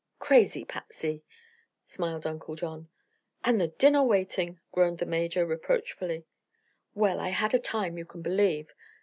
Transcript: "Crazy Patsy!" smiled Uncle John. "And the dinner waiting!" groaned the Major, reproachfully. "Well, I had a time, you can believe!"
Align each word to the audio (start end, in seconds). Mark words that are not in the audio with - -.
"Crazy 0.17 0.65
Patsy!" 0.65 1.23
smiled 1.85 2.25
Uncle 2.25 2.55
John. 2.55 2.89
"And 3.43 3.61
the 3.61 3.67
dinner 3.67 4.01
waiting!" 4.01 4.59
groaned 4.71 4.97
the 4.97 5.05
Major, 5.05 5.45
reproachfully. 5.45 6.25
"Well, 6.95 7.19
I 7.19 7.29
had 7.29 7.53
a 7.53 7.59
time, 7.59 7.99
you 7.99 8.05
can 8.05 8.23
believe!" 8.23 8.73